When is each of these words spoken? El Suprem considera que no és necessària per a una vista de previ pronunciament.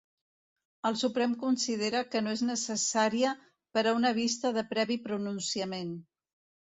El 0.89 0.95
Suprem 0.99 1.33
considera 1.41 1.99
que 2.15 2.21
no 2.27 2.31
és 2.37 2.41
necessària 2.47 3.33
per 3.77 3.83
a 3.91 3.93
una 3.99 4.13
vista 4.21 4.53
de 4.57 4.65
previ 4.73 4.97
pronunciament. 5.05 5.93